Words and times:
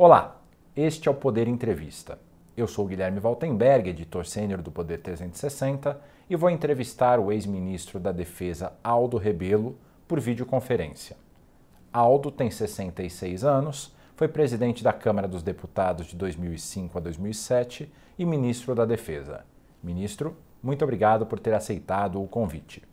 Olá, 0.00 0.40
este 0.76 1.08
é 1.08 1.10
o 1.10 1.14
Poder 1.14 1.48
Entrevista. 1.48 2.20
Eu 2.56 2.68
sou 2.68 2.86
Guilherme 2.86 3.18
Valtenberg, 3.18 3.90
editor 3.90 4.24
sênior 4.24 4.62
do 4.62 4.70
Poder 4.70 4.98
360, 4.98 6.00
e 6.30 6.36
vou 6.36 6.48
entrevistar 6.50 7.18
o 7.18 7.32
ex-ministro 7.32 7.98
da 7.98 8.12
Defesa 8.12 8.74
Aldo 8.84 9.16
Rebelo 9.16 9.76
por 10.06 10.20
videoconferência. 10.20 11.16
Aldo 11.92 12.30
tem 12.30 12.48
66 12.48 13.42
anos, 13.42 13.92
foi 14.14 14.28
presidente 14.28 14.84
da 14.84 14.92
Câmara 14.92 15.26
dos 15.26 15.42
Deputados 15.42 16.06
de 16.06 16.14
2005 16.14 16.96
a 16.96 17.00
2007 17.00 17.92
e 18.16 18.24
ministro 18.24 18.76
da 18.76 18.84
Defesa. 18.84 19.44
Ministro, 19.82 20.36
muito 20.62 20.84
obrigado 20.84 21.26
por 21.26 21.40
ter 21.40 21.54
aceitado 21.54 22.22
o 22.22 22.28
convite. 22.28 22.84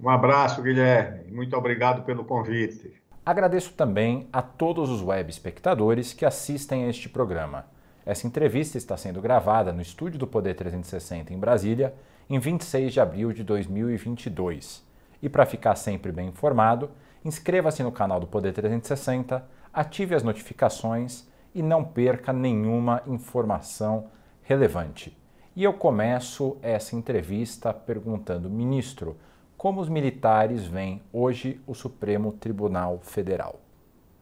Um 0.00 0.10
abraço, 0.10 0.60
Guilherme. 0.62 1.30
Muito 1.30 1.56
obrigado 1.56 2.02
pelo 2.02 2.24
convite. 2.24 3.00
Agradeço 3.24 3.74
também 3.74 4.26
a 4.32 4.40
todos 4.40 4.88
os 4.88 5.02
web 5.02 5.30
espectadores 5.30 6.14
que 6.14 6.24
assistem 6.24 6.84
a 6.84 6.88
este 6.88 7.06
programa. 7.06 7.66
Essa 8.04 8.26
entrevista 8.26 8.78
está 8.78 8.96
sendo 8.96 9.20
gravada 9.20 9.72
no 9.72 9.82
estúdio 9.82 10.18
do 10.18 10.26
Poder 10.26 10.54
360 10.54 11.34
em 11.34 11.38
Brasília, 11.38 11.94
em 12.30 12.38
26 12.38 12.94
de 12.94 12.98
abril 12.98 13.32
de 13.32 13.44
2022. 13.44 14.82
E 15.22 15.28
para 15.28 15.44
ficar 15.44 15.76
sempre 15.76 16.10
bem 16.10 16.28
informado, 16.28 16.90
inscreva-se 17.22 17.82
no 17.82 17.92
canal 17.92 18.18
do 18.18 18.26
Poder 18.26 18.54
360, 18.54 19.46
ative 19.70 20.14
as 20.14 20.22
notificações 20.22 21.28
e 21.54 21.62
não 21.62 21.84
perca 21.84 22.32
nenhuma 22.32 23.02
informação 23.06 24.06
relevante. 24.42 25.14
E 25.54 25.62
eu 25.62 25.74
começo 25.74 26.56
essa 26.62 26.96
entrevista 26.96 27.74
perguntando, 27.74 28.48
ministro, 28.48 29.18
como 29.60 29.82
os 29.82 29.90
militares 29.90 30.64
veem 30.64 31.02
hoje 31.12 31.60
o 31.66 31.74
Supremo 31.74 32.32
Tribunal 32.32 32.98
Federal? 33.02 33.60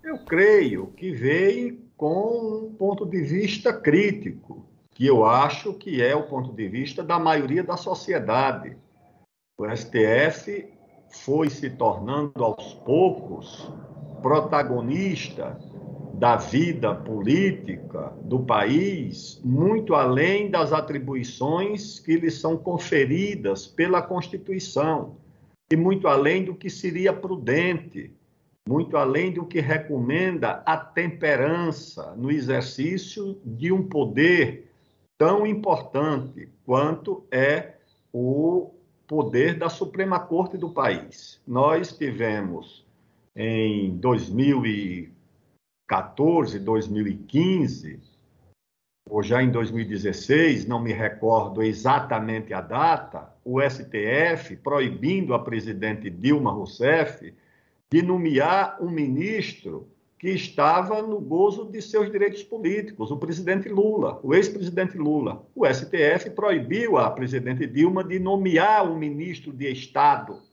Eu 0.03 0.19
creio 0.25 0.89
que 0.97 1.13
veio 1.13 1.79
com 1.97 2.67
um 2.67 2.75
ponto 2.75 3.07
de 3.07 3.23
vista 3.23 3.73
crítico, 3.73 4.67
que 4.91 5.07
eu 5.07 5.25
acho 5.25 5.75
que 5.75 6.03
é 6.03 6.13
o 6.17 6.25
ponto 6.25 6.53
de 6.53 6.67
vista 6.67 7.05
da 7.05 7.21
maioria 7.21 7.63
da 7.63 7.77
sociedade. 7.77 8.77
O 9.57 9.65
STF 9.65 10.75
foi 11.23 11.49
se 11.51 11.71
tornando 11.71 12.43
aos 12.43 12.75
poucos 12.75 13.73
protagonista 14.21 15.57
da 16.15 16.35
vida 16.35 16.97
política 16.97 18.13
do 18.25 18.41
país, 18.41 19.41
muito 19.45 19.95
além 19.95 20.51
das 20.51 20.73
atribuições 20.73 22.01
que 22.01 22.17
lhe 22.17 22.29
são 22.29 22.57
conferidas 22.57 23.69
pela 23.69 24.03
Constituição 24.03 25.28
e 25.71 25.77
muito 25.77 26.09
além 26.09 26.45
do 26.45 26.55
que 26.55 26.71
seria 26.71 27.13
prudente, 27.13 28.11
muito 28.67 28.97
além 28.97 29.31
do 29.33 29.45
que 29.47 29.61
recomenda 29.61 30.63
a 30.67 30.77
temperança 30.77 32.15
no 32.17 32.31
exercício 32.31 33.39
de 33.45 33.71
um 33.73 33.83
poder 33.83 34.71
tão 35.17 35.47
importante 35.47 36.49
quanto 36.65 37.25
é 37.31 37.75
o 38.13 38.73
poder 39.07 39.57
da 39.59 39.69
Suprema 39.69 40.19
Corte 40.21 40.57
do 40.57 40.71
país. 40.71 41.41
Nós 41.47 41.95
tivemos 41.97 42.85
em 43.35 43.97
2014, 43.97 46.59
2015, 46.59 48.01
ou 49.11 49.23
já 49.23 49.43
em 49.43 49.51
2016, 49.51 50.67
não 50.67 50.81
me 50.81 50.93
recordo 50.93 51.63
exatamente 51.63 52.53
a 52.53 52.61
data, 52.61 53.33
o 53.45 53.61
STF 53.61 54.57
proibindo 54.57 55.35
a 55.35 55.39
presidente 55.39 56.11
Dilma 56.11 56.51
Rousseff 56.51 57.33
de 57.91 58.03
nomear 58.03 58.77
um 58.81 58.91
ministro 58.91 59.89
que 60.19 60.31
estava 60.31 61.01
no 61.01 61.21
gozo 61.21 61.65
de 61.71 61.81
seus 61.81 62.11
direitos 62.11 62.43
políticos, 62.43 63.11
o 63.11 63.17
presidente 63.17 63.69
Lula, 63.69 64.19
o 64.23 64.35
ex-presidente 64.35 64.99
Lula. 64.99 65.47
O 65.55 65.65
STF 65.65 66.31
proibiu 66.31 66.99
a 66.99 67.09
presidente 67.11 67.67
Dilma 67.67 68.03
de 68.03 68.19
nomear 68.19 68.91
um 68.91 68.99
ministro 68.99 69.53
de 69.53 69.71
Estado. 69.71 70.48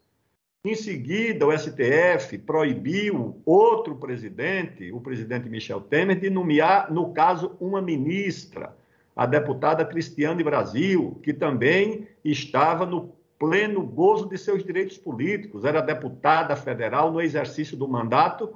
Em 0.65 0.73
seguida, 0.73 1.45
o 1.45 1.55
STF 1.55 2.39
proibiu 2.39 3.39
outro 3.45 3.97
presidente, 3.97 4.91
o 4.91 4.99
presidente 4.99 5.47
Michel 5.47 5.79
Temer, 5.79 6.19
de 6.19 6.27
nomear, 6.27 6.91
no 6.91 7.13
caso, 7.13 7.55
uma 7.59 7.79
ministra 7.79 8.75
a 9.15 9.27
deputada 9.27 9.85
Cristiane 9.85 10.43
Brasil, 10.43 11.19
que 11.21 11.31
também 11.31 12.07
estava 12.23 12.83
no 12.83 13.13
pleno 13.37 13.83
gozo 13.83 14.27
de 14.27 14.39
seus 14.39 14.63
direitos 14.63 14.97
políticos, 14.97 15.65
era 15.65 15.81
deputada 15.81 16.55
federal 16.55 17.11
no 17.11 17.21
exercício 17.21 17.77
do 17.77 17.87
mandato, 17.87 18.55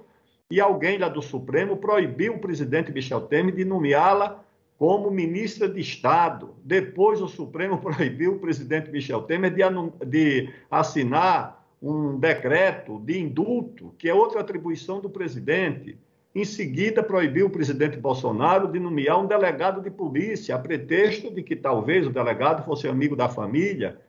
e 0.50 0.60
alguém 0.60 0.98
lá 0.98 1.10
do 1.10 1.22
Supremo 1.22 1.78
proibiu 1.78 2.34
o 2.34 2.40
presidente 2.40 2.92
Michel 2.92 3.22
Temer 3.22 3.54
de 3.54 3.64
nomeá-la 3.64 4.44
como 4.80 5.12
ministra 5.12 5.70
de 5.70 5.80
Estado. 5.80 6.56
Depois, 6.64 7.22
o 7.22 7.28
Supremo 7.28 7.78
proibiu 7.80 8.34
o 8.34 8.40
presidente 8.40 8.90
Michel 8.90 9.22
Temer 9.22 9.54
de, 9.54 9.62
de 10.08 10.50
assinar 10.72 11.59
um 11.82 12.20
decreto 12.20 13.00
de 13.00 13.20
indulto, 13.20 13.94
que 13.98 14.10
é 14.10 14.14
outra 14.14 14.42
atribuição 14.42 15.00
do 15.00 15.10
presidente. 15.10 15.98
Em 16.36 16.46
seguida, 16.46 17.02
proibiu 17.02 17.48
o 17.48 17.50
presidente 17.50 17.98
Bolsonaro 17.98 18.72
de 18.72 18.80
nomear 18.80 19.20
um 19.20 19.28
delegado 19.28 19.82
de 19.82 19.90
polícia, 19.90 20.56
a 20.56 20.60
pretexto 20.60 21.34
de 21.34 21.42
que 21.42 21.56
talvez 21.56 22.06
o 22.06 22.12
delegado 22.12 22.64
fosse 22.66 22.88
amigo 22.88 23.16
da 23.16 23.30
família, 23.30 24.00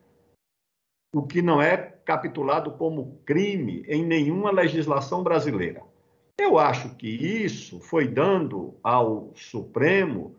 o 1.15 1.23
que 1.23 1.41
não 1.41 1.61
é 1.61 1.77
capitulado 2.05 2.73
como 2.73 3.21
crime 3.25 3.85
em 3.89 4.05
nenhuma 4.05 4.51
legislação 4.51 5.23
brasileira. 5.23 5.83
Eu 6.39 6.59
acho 6.59 6.95
que 6.97 7.09
isso 7.09 7.81
foi 7.81 8.09
dando 8.09 8.75
ao 8.83 9.31
Supremo 9.35 10.35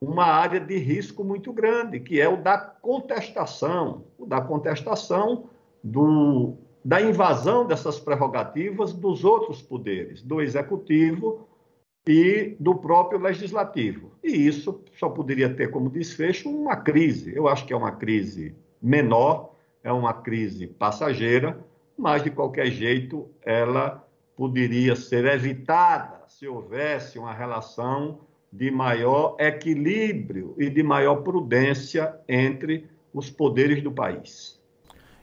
uma 0.00 0.24
área 0.24 0.60
de 0.60 0.76
risco 0.76 1.24
muito 1.24 1.52
grande, 1.52 2.00
que 2.00 2.20
é 2.20 2.28
o 2.28 2.36
da 2.36 2.58
contestação, 2.58 4.04
o 4.18 4.26
da 4.26 4.40
contestação 4.40 5.48
do 5.82 6.56
da 6.84 7.00
invasão 7.00 7.66
dessas 7.66 7.98
prerrogativas 7.98 8.92
dos 8.92 9.24
outros 9.24 9.62
poderes, 9.62 10.20
do 10.20 10.42
executivo 10.42 11.48
e 12.06 12.54
do 12.60 12.74
próprio 12.74 13.18
legislativo. 13.18 14.12
E 14.22 14.46
isso 14.46 14.82
só 14.98 15.08
poderia 15.08 15.52
ter 15.52 15.70
como 15.70 15.88
desfecho 15.88 16.50
uma 16.50 16.76
crise. 16.76 17.34
Eu 17.34 17.48
acho 17.48 17.64
que 17.64 17.72
é 17.72 17.76
uma 17.76 17.92
crise 17.92 18.54
menor, 18.82 19.54
é 19.82 19.90
uma 19.90 20.12
crise 20.12 20.66
passageira, 20.66 21.58
mas 21.96 22.22
de 22.22 22.30
qualquer 22.30 22.66
jeito 22.66 23.26
ela 23.42 24.06
poderia 24.36 24.94
ser 24.94 25.24
evitada 25.24 26.22
se 26.28 26.46
houvesse 26.46 27.18
uma 27.18 27.32
relação 27.32 28.18
de 28.52 28.70
maior 28.70 29.36
equilíbrio 29.38 30.54
e 30.58 30.68
de 30.68 30.82
maior 30.82 31.22
prudência 31.22 32.14
entre 32.28 32.86
os 33.12 33.30
poderes 33.30 33.82
do 33.82 33.90
país. 33.90 34.53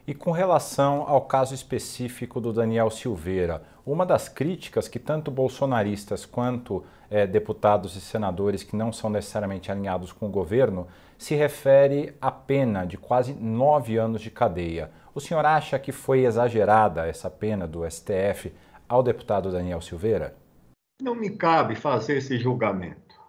E 0.07 0.13
com 0.13 0.31
relação 0.31 1.03
ao 1.07 1.21
caso 1.21 1.53
específico 1.53 2.41
do 2.41 2.51
Daniel 2.51 2.89
Silveira, 2.89 3.61
uma 3.85 4.05
das 4.05 4.27
críticas 4.27 4.87
que 4.87 4.99
tanto 4.99 5.29
bolsonaristas 5.29 6.25
quanto 6.25 6.83
é, 7.09 7.27
deputados 7.27 7.95
e 7.95 8.01
senadores 8.01 8.63
que 8.63 8.75
não 8.75 8.91
são 8.91 9.09
necessariamente 9.09 9.71
alinhados 9.71 10.11
com 10.11 10.27
o 10.27 10.31
governo 10.31 10.87
se 11.17 11.35
refere 11.35 12.15
à 12.19 12.31
pena 12.31 12.85
de 12.85 12.97
quase 12.97 13.33
nove 13.33 13.97
anos 13.97 14.21
de 14.21 14.31
cadeia. 14.31 14.89
O 15.13 15.19
senhor 15.19 15.45
acha 15.45 15.77
que 15.77 15.91
foi 15.91 16.25
exagerada 16.25 17.05
essa 17.05 17.29
pena 17.29 17.67
do 17.67 17.89
STF 17.89 18.51
ao 18.87 19.03
deputado 19.03 19.51
Daniel 19.51 19.81
Silveira? 19.81 20.35
Não 21.01 21.13
me 21.13 21.29
cabe 21.29 21.75
fazer 21.75 22.17
esse 22.17 22.39
julgamento. 22.39 23.19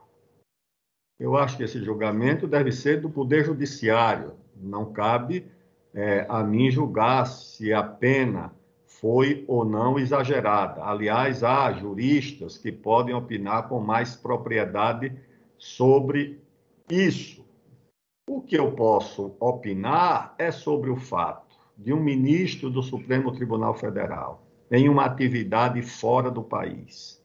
Eu 1.18 1.36
acho 1.36 1.56
que 1.56 1.62
esse 1.62 1.82
julgamento 1.82 2.46
deve 2.46 2.72
ser 2.72 3.00
do 3.00 3.10
Poder 3.10 3.44
Judiciário. 3.44 4.34
Não 4.56 4.92
cabe 4.92 5.46
é, 5.94 6.26
a 6.28 6.42
mim 6.42 6.70
julgar 6.70 7.26
se 7.26 7.72
a 7.72 7.82
pena 7.82 8.52
foi 8.86 9.44
ou 9.48 9.64
não 9.64 9.98
exagerada. 9.98 10.84
Aliás, 10.84 11.42
há 11.42 11.72
juristas 11.72 12.56
que 12.56 12.70
podem 12.70 13.14
opinar 13.14 13.68
com 13.68 13.80
mais 13.80 14.14
propriedade 14.14 15.12
sobre 15.58 16.40
isso. 16.88 17.44
O 18.28 18.40
que 18.40 18.56
eu 18.56 18.72
posso 18.72 19.34
opinar 19.40 20.34
é 20.38 20.50
sobre 20.50 20.90
o 20.90 20.96
fato 20.96 21.56
de 21.76 21.92
um 21.92 22.00
ministro 22.00 22.70
do 22.70 22.82
Supremo 22.82 23.32
Tribunal 23.32 23.74
Federal, 23.74 24.46
em 24.70 24.88
uma 24.88 25.04
atividade 25.04 25.82
fora 25.82 26.30
do 26.30 26.42
país, 26.42 27.20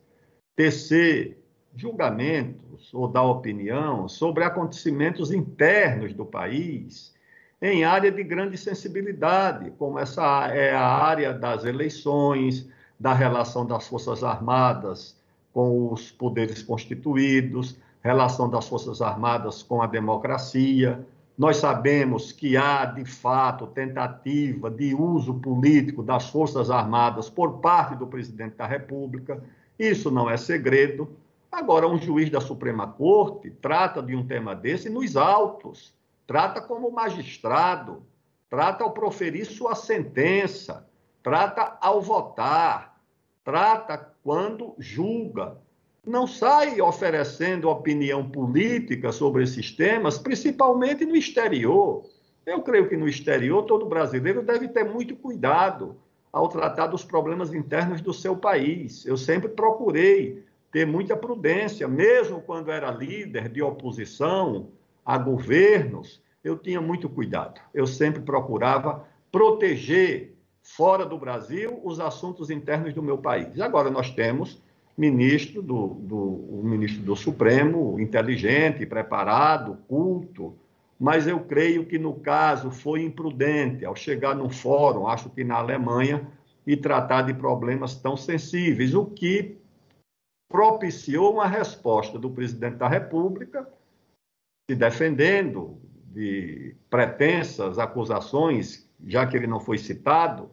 tecer 0.56 1.38
julgamentos 1.76 2.92
ou 2.94 3.08
dar 3.08 3.24
opinião 3.24 4.08
sobre 4.08 4.44
acontecimentos 4.44 5.32
internos 5.32 6.14
do 6.14 6.26
país 6.26 7.16
em 7.62 7.84
área 7.84 8.12
de 8.12 8.24
grande 8.24 8.58
sensibilidade, 8.58 9.72
como 9.78 9.98
essa 9.98 10.48
é 10.48 10.76
a 10.76 10.86
área 10.86 11.34
das 11.34 11.66
eleições, 11.66 12.70
da 13.00 13.14
relação 13.14 13.66
das 13.66 13.88
Forças 13.88 14.24
Armadas 14.24 15.16
com 15.54 15.92
os 15.92 16.12
poderes 16.12 16.62
constituídos, 16.62 17.78
relação 18.04 18.48
das 18.50 18.68
Forças 18.68 19.02
Armadas 19.02 19.64
com 19.64 19.82
a 19.82 19.88
democracia. 19.88 21.04
Nós 21.38 21.58
sabemos 21.58 22.32
que 22.32 22.56
há, 22.56 22.86
de 22.86 23.06
fato, 23.06 23.68
tentativa 23.68 24.70
de 24.70 24.94
uso 24.94 25.34
político 25.36 26.04
das 26.04 26.30
Forças 26.30 26.70
Armadas 26.70 27.30
por 27.30 27.60
parte 27.60 27.96
do 27.96 28.06
presidente 28.06 28.56
da 28.56 28.68
República. 28.68 29.44
Isso 29.80 30.12
não 30.12 30.30
é 30.30 30.38
segredo. 30.38 31.10
Agora, 31.52 31.88
um 31.88 31.98
juiz 31.98 32.30
da 32.30 32.40
Suprema 32.40 32.88
Corte 32.88 33.50
trata 33.50 34.02
de 34.02 34.16
um 34.16 34.26
tema 34.26 34.56
desse 34.56 34.90
nos 34.90 35.18
autos, 35.18 35.94
trata 36.28 36.60
como 36.60 36.92
magistrado, 36.92 38.06
trata 38.50 38.84
ao 38.84 38.92
proferir 38.92 39.46
sua 39.46 39.74
sentença, 39.74 40.86
trata 41.24 41.78
ao 41.82 42.02
votar, 42.02 43.02
trata 43.46 44.14
quando 44.22 44.76
julga. 44.78 45.58
Não 46.06 46.28
sai 46.28 46.80
oferecendo 46.82 47.70
opinião 47.70 48.30
política 48.30 49.12
sobre 49.12 49.44
esses 49.44 49.72
temas, 49.72 50.18
principalmente 50.18 51.06
no 51.06 51.16
exterior. 51.16 52.06
Eu 52.46 52.62
creio 52.62 52.88
que 52.88 52.96
no 52.96 53.08
exterior 53.08 53.64
todo 53.64 53.86
brasileiro 53.86 54.42
deve 54.42 54.68
ter 54.68 54.84
muito 54.84 55.16
cuidado 55.16 55.98
ao 56.32 56.50
tratar 56.50 56.88
dos 56.88 57.04
problemas 57.04 57.54
internos 57.54 58.02
do 58.02 58.14
seu 58.14 58.38
país. 58.38 59.06
Eu 59.06 59.18
sempre 59.18 59.50
procurei 59.50 60.44
ter 60.72 60.86
muita 60.86 61.16
prudência, 61.16 61.88
mesmo 61.88 62.42
quando 62.42 62.72
era 62.72 62.92
líder 62.92 63.50
de 63.50 63.62
oposição 63.62 64.70
a 65.08 65.18
governos, 65.18 66.22
eu 66.44 66.58
tinha 66.58 66.82
muito 66.82 67.08
cuidado. 67.08 67.62
Eu 67.74 67.88
sempre 67.88 68.22
procurava 68.22 69.08
proteger 69.32 70.36
fora 70.62 71.06
do 71.06 71.18
Brasil 71.18 71.80
os 71.82 72.02
assuntos 72.02 72.50
internos 72.50 72.94
do 72.94 73.02
meu 73.02 73.18
país. 73.18 73.58
Agora 73.62 73.90
nós 73.90 74.12
temos 74.12 74.62
ministro 74.98 75.62
do, 75.62 75.88
do 75.88 76.62
ministro 76.62 77.04
do 77.04 77.16
Supremo 77.16 77.98
inteligente, 77.98 78.86
preparado, 78.86 79.78
culto, 79.88 80.58
mas 81.00 81.26
eu 81.26 81.40
creio 81.40 81.86
que 81.86 81.98
no 81.98 82.16
caso 82.16 82.70
foi 82.70 83.02
imprudente 83.02 83.86
ao 83.86 83.96
chegar 83.96 84.36
num 84.36 84.50
fórum, 84.50 85.08
acho 85.08 85.30
que 85.30 85.42
na 85.42 85.56
Alemanha, 85.56 86.28
e 86.66 86.76
tratar 86.76 87.22
de 87.22 87.34
problemas 87.34 87.96
tão 87.96 88.18
sensíveis, 88.18 88.94
o 88.94 89.06
que 89.06 89.56
propiciou 90.50 91.32
uma 91.32 91.48
resposta 91.48 92.20
do 92.20 92.30
presidente 92.30 92.76
da 92.76 92.90
República 92.90 93.66
se 94.70 94.76
defendendo 94.76 95.80
de 96.14 96.76
pretensas 96.90 97.80
acusações, 97.80 98.90
já 99.06 99.26
que 99.26 99.38
ele 99.38 99.48
não 99.48 99.62
foi 99.62 99.78
citado, 99.78 100.52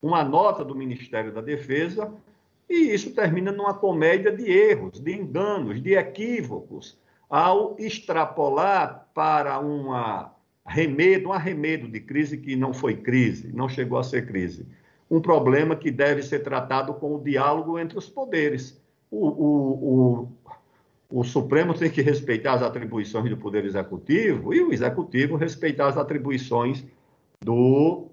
uma 0.00 0.24
nota 0.24 0.64
do 0.64 0.74
Ministério 0.74 1.32
da 1.32 1.42
Defesa, 1.42 2.10
e 2.68 2.94
isso 2.94 3.14
termina 3.14 3.52
numa 3.52 3.74
comédia 3.74 4.32
de 4.32 4.50
erros, 4.50 4.98
de 4.98 5.12
enganos, 5.12 5.82
de 5.82 5.94
equívocos, 5.94 6.98
ao 7.28 7.76
extrapolar 7.78 9.08
para 9.12 9.58
uma 9.58 10.34
remedo, 10.66 11.28
um 11.28 11.32
arremedo 11.32 11.88
de 11.88 12.00
crise 12.00 12.38
que 12.38 12.56
não 12.56 12.72
foi 12.72 12.96
crise, 12.96 13.52
não 13.52 13.68
chegou 13.68 13.98
a 13.98 14.04
ser 14.04 14.26
crise. 14.26 14.66
Um 15.10 15.20
problema 15.20 15.76
que 15.76 15.90
deve 15.90 16.22
ser 16.22 16.40
tratado 16.40 16.94
com 16.94 17.16
o 17.16 17.22
diálogo 17.22 17.78
entre 17.78 17.98
os 17.98 18.08
poderes. 18.08 18.80
O, 19.10 19.26
o, 19.26 19.72
o, 19.72 20.32
o 21.10 21.24
Supremo 21.24 21.74
tem 21.74 21.90
que 21.90 22.00
respeitar 22.00 22.54
as 22.54 22.62
atribuições 22.62 23.28
do 23.28 23.36
Poder 23.36 23.64
Executivo 23.64 24.54
e 24.54 24.62
o 24.62 24.72
Executivo 24.72 25.36
respeitar 25.36 25.88
as 25.88 25.96
atribuições 25.96 26.84
do, 27.40 28.08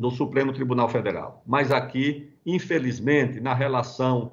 do 0.00 0.10
Supremo 0.10 0.52
Tribunal 0.52 0.88
Federal. 0.88 1.42
Mas 1.44 1.72
aqui, 1.72 2.30
infelizmente, 2.46 3.40
na 3.40 3.52
relação 3.52 4.32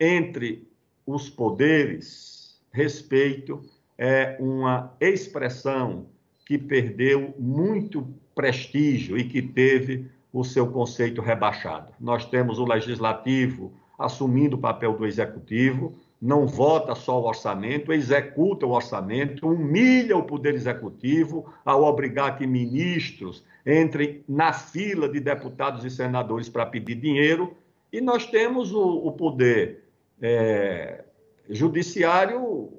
entre 0.00 0.68
os 1.06 1.30
poderes, 1.30 2.60
respeito 2.72 3.60
é 3.96 4.36
uma 4.40 4.94
expressão 5.00 6.06
que 6.44 6.58
perdeu 6.58 7.34
muito 7.38 8.06
prestígio 8.34 9.16
e 9.16 9.24
que 9.24 9.42
teve 9.42 10.10
o 10.32 10.44
seu 10.44 10.70
conceito 10.70 11.20
rebaixado. 11.20 11.92
Nós 12.00 12.24
temos 12.24 12.58
o 12.58 12.64
legislativo 12.64 13.72
assumindo 13.98 14.56
o 14.56 14.60
papel 14.60 14.96
do 14.96 15.04
executivo, 15.04 15.94
não 16.20 16.46
vota 16.46 16.94
só 16.94 17.20
o 17.20 17.26
orçamento, 17.26 17.92
executa 17.92 18.66
o 18.66 18.70
orçamento, 18.70 19.46
humilha 19.46 20.16
o 20.16 20.24
poder 20.24 20.54
executivo 20.54 21.52
ao 21.64 21.84
obrigar 21.84 22.36
que 22.36 22.46
ministros 22.46 23.44
entrem 23.64 24.24
na 24.28 24.52
fila 24.52 25.08
de 25.08 25.20
deputados 25.20 25.84
e 25.84 25.90
senadores 25.90 26.48
para 26.48 26.66
pedir 26.66 26.96
dinheiro, 26.96 27.56
e 27.92 28.00
nós 28.00 28.26
temos 28.26 28.72
o, 28.72 28.82
o 28.82 29.12
poder 29.12 29.84
é, 30.20 31.04
judiciário 31.48 32.72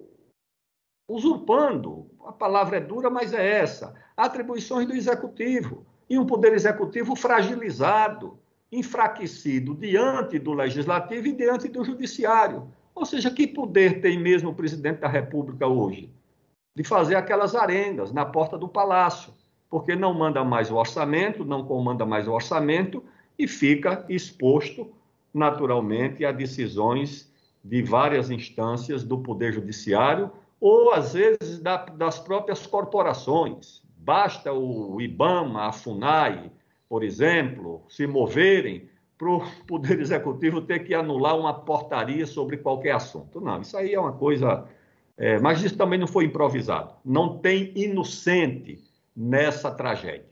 usurpando, 1.07 2.07
a 2.25 2.31
palavra 2.31 2.77
é 2.77 2.79
dura, 2.79 3.09
mas 3.09 3.33
é 3.33 3.59
essa, 3.59 3.95
atribuições 4.15 4.85
do 4.85 4.93
executivo 4.93 5.85
e 6.09 6.19
um 6.19 6.25
poder 6.25 6.53
executivo 6.53 7.15
fragilizado, 7.15 8.37
enfraquecido 8.71 9.73
diante 9.73 10.37
do 10.37 10.53
legislativo 10.53 11.27
e 11.27 11.31
diante 11.31 11.67
do 11.67 11.83
judiciário. 11.83 12.71
Ou 12.99 13.05
seja, 13.05 13.31
que 13.31 13.47
poder 13.47 14.01
tem 14.01 14.19
mesmo 14.19 14.49
o 14.49 14.53
presidente 14.53 14.99
da 14.99 15.07
República 15.07 15.65
hoje? 15.65 16.11
De 16.75 16.83
fazer 16.83 17.15
aquelas 17.15 17.55
arengas 17.55 18.11
na 18.11 18.25
porta 18.25 18.57
do 18.57 18.67
palácio, 18.67 19.33
porque 19.69 19.95
não 19.95 20.13
manda 20.13 20.43
mais 20.43 20.69
o 20.69 20.75
orçamento, 20.75 21.45
não 21.45 21.63
comanda 21.63 22.05
mais 22.05 22.27
o 22.27 22.33
orçamento 22.33 23.01
e 23.37 23.47
fica 23.47 24.05
exposto 24.09 24.91
naturalmente 25.33 26.25
a 26.25 26.33
decisões 26.33 27.31
de 27.63 27.81
várias 27.81 28.29
instâncias 28.29 29.01
do 29.01 29.19
Poder 29.19 29.53
Judiciário 29.53 30.29
ou, 30.59 30.91
às 30.91 31.13
vezes, 31.13 31.57
da, 31.59 31.77
das 31.77 32.19
próprias 32.19 32.67
corporações. 32.67 33.81
Basta 33.97 34.51
o 34.51 34.99
IBAMA, 34.99 35.67
a 35.67 35.71
FUNAI, 35.71 36.51
por 36.89 37.01
exemplo, 37.01 37.81
se 37.87 38.05
moverem 38.05 38.89
para 39.19 39.29
o 39.29 39.41
Poder 39.67 39.99
Executivo 39.99 40.61
ter 40.61 40.79
que 40.79 40.95
anular 40.95 41.37
uma 41.37 41.53
portaria 41.53 42.25
sobre 42.25 42.57
qualquer 42.57 42.91
assunto. 42.91 43.41
Não, 43.41 43.61
isso 43.61 43.77
aí 43.77 43.93
é 43.93 43.99
uma 43.99 44.13
coisa. 44.13 44.65
É, 45.17 45.37
mas 45.37 45.61
isso 45.61 45.77
também 45.77 45.99
não 45.99 46.07
foi 46.07 46.23
improvisado. 46.23 46.93
Não 47.03 47.37
tem 47.37 47.73
inocente 47.75 48.81
nessa 49.15 49.69
tragédia. 49.69 50.29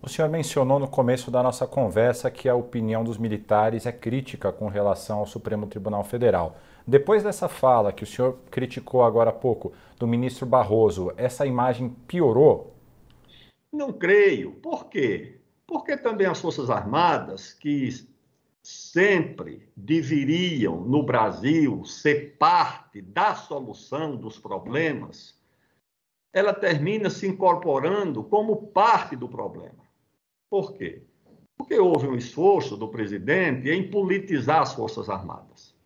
O 0.00 0.08
senhor 0.08 0.30
mencionou 0.30 0.78
no 0.78 0.88
começo 0.88 1.30
da 1.30 1.42
nossa 1.42 1.66
conversa 1.66 2.30
que 2.30 2.48
a 2.48 2.54
opinião 2.54 3.04
dos 3.04 3.18
militares 3.18 3.84
é 3.84 3.92
crítica 3.92 4.50
com 4.50 4.68
relação 4.68 5.18
ao 5.18 5.26
Supremo 5.26 5.66
Tribunal 5.66 6.04
Federal. 6.04 6.56
Depois 6.86 7.22
dessa 7.22 7.48
fala 7.48 7.92
que 7.92 8.04
o 8.04 8.06
senhor 8.06 8.38
criticou 8.50 9.02
agora 9.02 9.28
há 9.28 9.32
pouco 9.32 9.72
do 9.98 10.06
ministro 10.06 10.46
Barroso, 10.46 11.12
essa 11.16 11.44
imagem 11.44 11.90
piorou? 12.06 12.72
Não 13.70 13.92
creio. 13.92 14.52
Por 14.52 14.86
quê? 14.86 15.40
Porque 15.68 15.98
também 15.98 16.26
as 16.26 16.40
Forças 16.40 16.70
Armadas, 16.70 17.52
que 17.52 17.90
sempre 18.62 19.70
deveriam 19.76 20.80
no 20.80 21.02
Brasil 21.02 21.84
ser 21.84 22.36
parte 22.38 23.02
da 23.02 23.34
solução 23.34 24.16
dos 24.16 24.38
problemas, 24.38 25.38
ela 26.32 26.54
termina 26.54 27.10
se 27.10 27.26
incorporando 27.26 28.24
como 28.24 28.68
parte 28.68 29.14
do 29.14 29.28
problema. 29.28 29.86
Por 30.50 30.72
quê? 30.72 31.02
Porque 31.56 31.78
houve 31.78 32.06
um 32.06 32.16
esforço 32.16 32.76
do 32.76 32.88
presidente 32.88 33.68
em 33.68 33.90
politizar 33.90 34.62
as 34.62 34.72
Forças 34.72 35.10
Armadas. 35.10 35.76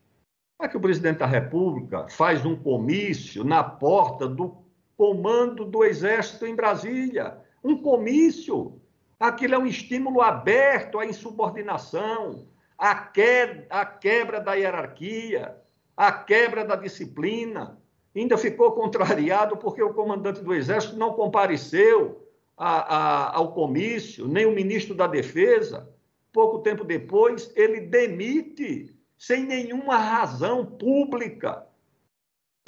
É 0.60 0.68
que 0.68 0.76
o 0.76 0.80
presidente 0.80 1.18
da 1.18 1.26
República 1.26 2.08
faz 2.08 2.46
um 2.46 2.54
comício 2.54 3.42
na 3.42 3.64
porta 3.64 4.28
do 4.28 4.62
comando 4.96 5.64
do 5.64 5.82
Exército 5.82 6.46
em 6.46 6.54
Brasília. 6.54 7.36
Um 7.64 7.82
comício. 7.82 8.80
Aquilo 9.22 9.54
é 9.54 9.58
um 9.58 9.66
estímulo 9.66 10.20
aberto 10.20 10.98
à 10.98 11.06
insubordinação, 11.06 12.48
à, 12.76 12.92
que... 12.92 13.64
à 13.70 13.86
quebra 13.86 14.40
da 14.40 14.54
hierarquia, 14.54 15.56
à 15.96 16.10
quebra 16.10 16.64
da 16.64 16.74
disciplina. 16.74 17.80
Ainda 18.16 18.36
ficou 18.36 18.72
contrariado 18.72 19.56
porque 19.56 19.80
o 19.80 19.94
comandante 19.94 20.40
do 20.42 20.52
Exército 20.52 20.96
não 20.96 21.12
compareceu 21.12 22.28
a, 22.56 22.96
a, 22.96 23.36
ao 23.36 23.52
comício, 23.52 24.26
nem 24.26 24.44
o 24.44 24.50
ministro 24.50 24.92
da 24.92 25.06
Defesa. 25.06 25.88
Pouco 26.32 26.58
tempo 26.58 26.82
depois, 26.82 27.52
ele 27.54 27.78
demite, 27.80 28.92
sem 29.16 29.44
nenhuma 29.44 29.98
razão 29.98 30.66
pública, 30.66 31.64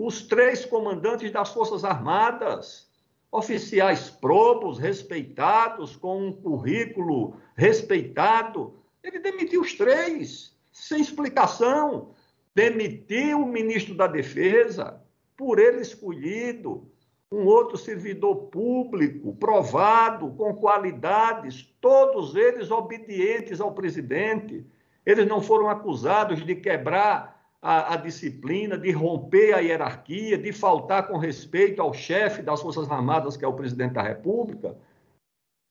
os 0.01 0.23
três 0.23 0.65
comandantes 0.65 1.33
das 1.33 1.51
Forças 1.51 1.83
Armadas, 1.83 2.89
oficiais 3.35 4.09
probos, 4.09 4.79
respeitados, 4.79 5.97
com 5.97 6.29
um 6.29 6.33
currículo 6.33 7.37
respeitado. 7.57 8.75
Ele 9.03 9.19
demitiu 9.19 9.61
os 9.61 9.75
três, 9.75 10.57
sem 10.71 11.01
explicação. 11.01 12.11
Demitiu 12.55 13.41
o 13.41 13.47
ministro 13.47 13.97
da 13.97 14.07
Defesa, 14.07 15.03
por 15.37 15.59
ele 15.59 15.81
escolhido, 15.81 16.89
um 17.29 17.45
outro 17.47 17.77
servidor 17.77 18.37
público, 18.53 19.35
provado, 19.35 20.31
com 20.37 20.55
qualidades, 20.55 21.75
todos 21.81 22.37
eles 22.37 22.71
obedientes 22.71 23.61
ao 23.61 23.75
presidente. 23.75 24.65
Eles 25.05 25.27
não 25.27 25.43
foram 25.43 25.69
acusados 25.69 26.47
de 26.47 26.55
quebrar 26.55 27.34
a, 27.65 27.95
a, 27.95 27.97
disciplina, 27.97 28.77
de 28.77 28.91
romper 28.91 29.55
a 29.55 29.61
hierarquia, 29.61 30.37
de 30.37 30.53
faltar 30.53 31.09
com 31.09 31.17
respeito 31.17 31.81
ao 31.81 31.95
chefe 31.95 32.43
das 32.43 32.61
Forças 32.61 32.91
Armadas, 32.91 33.39
que 33.39 33.45
é 33.45 33.49
o 33.49 33.55
presidente 33.55 33.95
da 33.95 34.03
República. 34.03 34.77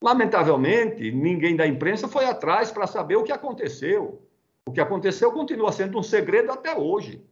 Lamentavelmente, 0.01 1.11
ninguém 1.11 1.55
da 1.55 1.67
imprensa 1.67 2.07
foi 2.07 2.25
atrás 2.25 2.71
para 2.71 2.87
saber 2.87 3.17
o 3.17 3.23
que 3.23 3.31
aconteceu. 3.31 4.23
O 4.67 4.71
que 4.71 4.81
aconteceu 4.81 5.31
continua 5.31 5.71
sendo 5.71 5.99
um 5.99 6.01
segredo 6.01 6.51
até 6.51 6.75
hoje. 6.75 7.23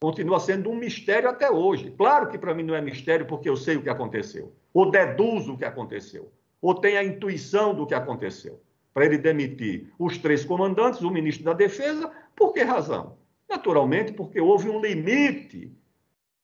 Continua 0.00 0.40
sendo 0.40 0.68
um 0.68 0.74
mistério 0.74 1.28
até 1.28 1.48
hoje. 1.48 1.94
Claro 1.96 2.28
que 2.28 2.36
para 2.36 2.52
mim 2.52 2.64
não 2.64 2.74
é 2.74 2.80
mistério 2.80 3.24
porque 3.24 3.48
eu 3.48 3.56
sei 3.56 3.76
o 3.76 3.82
que 3.82 3.88
aconteceu, 3.88 4.52
ou 4.74 4.90
deduzo 4.90 5.54
o 5.54 5.56
que 5.56 5.64
aconteceu, 5.64 6.32
ou 6.60 6.74
tenho 6.74 6.98
a 6.98 7.04
intuição 7.04 7.72
do 7.72 7.86
que 7.86 7.94
aconteceu. 7.94 8.60
Para 8.92 9.06
ele 9.06 9.16
demitir 9.16 9.92
os 9.96 10.18
três 10.18 10.44
comandantes, 10.44 11.02
o 11.02 11.10
ministro 11.10 11.44
da 11.44 11.52
Defesa, 11.52 12.10
por 12.34 12.52
que 12.52 12.64
razão? 12.64 13.17
Naturalmente, 13.48 14.12
porque 14.12 14.40
houve 14.40 14.68
um 14.68 14.80
limite 14.80 15.72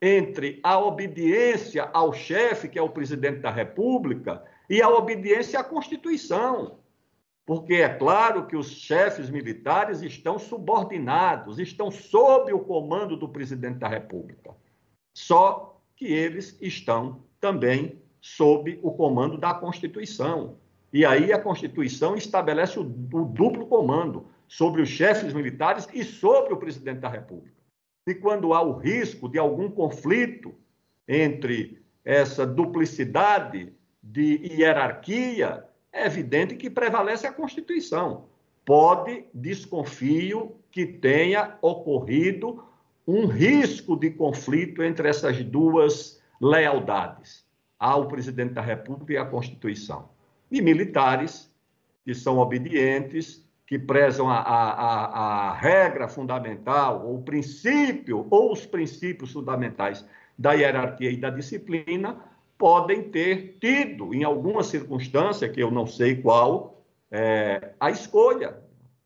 entre 0.01 0.61
a 0.63 0.79
obediência 0.79 1.89
ao 1.93 2.13
chefe, 2.13 2.69
que 2.69 2.79
é 2.79 2.83
o 2.83 2.91
presidente 2.91 3.41
da 3.41 3.51
República, 3.51 4.43
e 4.69 4.81
a 4.81 4.89
obediência 4.89 5.61
à 5.61 5.65
Constituição. 5.65 6.79
Porque 7.47 7.75
é 7.75 7.89
claro 7.89 8.47
que 8.47 8.57
os 8.57 8.69
chefes 8.69 9.29
militares 9.29 10.01
estão 10.01 10.39
subordinados, 10.39 11.59
estão 11.59 11.91
sob 11.91 12.53
o 12.53 12.61
comando 12.61 13.17
do 13.17 13.29
presidente 13.29 13.79
da 13.79 13.89
República. 13.89 14.55
Só 15.15 15.81
que 15.95 16.07
eles 16.07 16.59
estão 16.61 17.23
também 17.39 18.01
sob 18.21 18.79
o 18.83 18.91
comando 18.93 19.37
da 19.37 19.53
Constituição. 19.53 20.57
E 20.91 21.05
aí 21.05 21.33
a 21.33 21.39
Constituição 21.39 22.17
estabelece 22.17 22.79
o, 22.79 22.83
o 22.83 23.25
duplo 23.25 23.67
comando 23.67 24.27
sobre 24.57 24.83
os 24.83 24.89
chefes 24.89 25.35
militares 25.35 25.89
e 25.93 26.05
sobre 26.05 26.55
o 26.55 26.57
presidente 26.57 27.01
da 27.01 27.09
República. 27.09 27.57
E 28.07 28.15
quando 28.15 28.55
há 28.55 28.63
o 28.63 28.79
risco 28.79 29.29
de 29.29 29.37
algum 29.37 29.69
conflito 29.69 30.55
entre 31.09 31.83
essa 32.05 32.47
duplicidade 32.47 33.73
de 34.01 34.37
hierarquia, 34.47 35.65
é 35.93 36.07
evidente 36.07 36.55
que 36.55 36.71
prevalece 36.71 37.27
a 37.27 37.33
Constituição. 37.33 38.27
Pode, 38.65 39.25
desconfio, 39.35 40.55
que 40.71 40.87
tenha 40.87 41.59
ocorrido 41.61 42.63
um 43.09 43.27
risco 43.27 43.97
de 43.97 44.11
conflito 44.11 44.85
entre 44.85 45.09
essas 45.09 45.43
duas 45.43 46.23
lealdades, 46.41 47.45
ao 47.77 48.07
presidente 48.07 48.55
da 48.55 48.63
República 48.63 49.15
e 49.15 49.17
à 49.17 49.25
Constituição. 49.25 50.11
E 50.49 50.63
militares 50.63 51.53
que 52.05 52.15
são 52.15 52.39
obedientes, 52.39 53.44
que 53.67 53.79
prezam 53.79 54.29
a, 54.29 54.39
a, 54.39 55.49
a, 55.51 55.55
regra 55.55 56.07
fundamental, 56.07 57.07
ou 57.07 57.17
o 57.17 57.23
princípio, 57.23 58.27
ou 58.31 58.53
os 58.53 58.67
princípios 58.67 59.33
fundamentais 59.33 60.05
da 60.39 60.53
hierarquia 60.53 61.11
e 61.11 61.17
da 61.17 61.31
disciplina, 61.31 62.19
podem 62.59 63.03
ter 63.05 63.57
tido, 63.61 64.15
em 64.15 64.23
alguma 64.23 64.63
circunstância, 64.63 65.49
que 65.49 65.63
eu 65.63 65.71
não 65.71 65.87
sei 65.87 66.17
qual, 66.17 66.83
é, 67.11 67.73
a 67.81 67.91
escolha, 67.91 68.57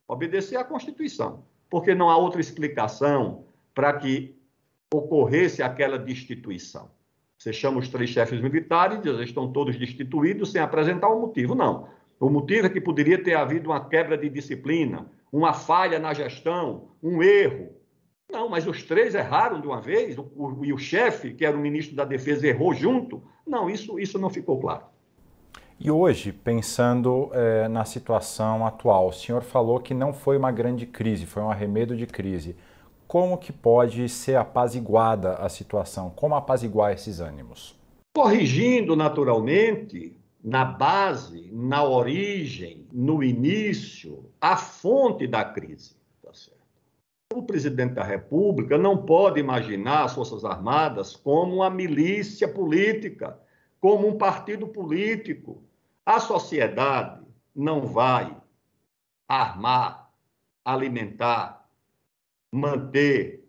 obedecer 0.09 0.57
à 0.57 0.65
Constituição. 0.65 1.45
Porque 1.71 1.95
não 1.95 2.11
há 2.11 2.17
outra 2.17 2.41
explicação 2.41 3.45
para 3.75 3.93
que 3.93 4.35
ocorresse 4.93 5.62
aquela 5.62 5.99
destituição. 5.99 6.91
Você 7.37 7.53
chama 7.53 7.79
os 7.79 7.88
três 7.88 8.11
chefes 8.11 8.41
militares, 8.41 9.05
eles 9.05 9.29
estão 9.29 9.53
todos 9.53 9.79
destituídos 9.79 10.50
sem 10.50 10.61
apresentar 10.61 11.09
um 11.09 11.21
motivo. 11.21 11.55
Não. 11.55 11.88
O 12.20 12.28
motivo 12.28 12.66
é 12.66 12.70
que 12.70 12.80
poderia 12.80 13.22
ter 13.22 13.34
havido 13.34 13.70
uma 13.70 13.88
quebra 13.88 14.16
de 14.18 14.28
disciplina, 14.28 15.10
uma 15.32 15.52
falha 15.52 15.98
na 15.98 16.12
gestão, 16.12 16.88
um 17.02 17.22
erro, 17.22 17.78
não, 18.30 18.46
mas 18.46 18.66
os 18.66 18.82
três 18.82 19.14
erraram 19.14 19.58
de 19.58 19.66
uma 19.66 19.80
vez, 19.80 20.18
o, 20.18 20.30
o, 20.37 20.64
e 20.64 20.72
o 20.72 20.78
chefe, 20.78 21.32
que 21.32 21.46
era 21.46 21.56
o 21.56 21.60
ministro 21.60 21.96
da 21.96 22.04
Defesa, 22.04 22.46
errou 22.46 22.75
junto. 22.75 23.22
Não, 23.46 23.70
isso, 23.70 23.98
isso 23.98 24.18
não 24.18 24.28
ficou 24.28 24.60
claro. 24.60 24.82
E 25.80 25.90
hoje, 25.90 26.32
pensando 26.32 27.30
é, 27.32 27.68
na 27.68 27.84
situação 27.84 28.66
atual, 28.66 29.08
o 29.08 29.12
senhor 29.12 29.42
falou 29.42 29.80
que 29.80 29.94
não 29.94 30.12
foi 30.12 30.37
uma 30.37 30.52
grande 30.52 30.84
crise, 30.84 31.25
foi 31.25 31.42
um 31.42 31.50
arremedo 31.50 31.96
de 31.96 32.06
crise. 32.06 32.54
Como 33.06 33.38
que 33.38 33.52
pode 33.52 34.06
ser 34.08 34.37
apaziguada 34.37 35.34
a 35.37 35.48
situação? 35.48 36.10
Como 36.10 36.34
apaziguar 36.34 36.92
esses 36.92 37.20
ânimos? 37.20 37.78
Corrigindo 38.14 38.94
naturalmente, 38.94 40.14
na 40.49 40.64
base, 40.64 41.50
na 41.52 41.85
origem, 41.85 42.87
no 42.90 43.23
início, 43.23 44.33
a 44.40 44.57
fonte 44.57 45.26
da 45.26 45.45
crise. 45.45 45.95
Tá 46.23 46.33
certo? 46.33 46.62
O 47.35 47.43
presidente 47.43 47.93
da 47.93 48.02
República 48.02 48.78
não 48.78 49.05
pode 49.05 49.38
imaginar 49.38 50.05
as 50.05 50.14
Forças 50.14 50.47
Armadas 50.47 51.14
como 51.14 51.57
uma 51.57 51.69
milícia 51.69 52.49
política, 52.49 53.38
como 53.78 54.09
um 54.09 54.17
partido 54.17 54.67
político. 54.67 55.62
A 56.07 56.19
sociedade 56.19 57.21
não 57.55 57.83
vai 57.83 58.35
armar, 59.28 60.11
alimentar, 60.64 61.69
manter, 62.50 63.47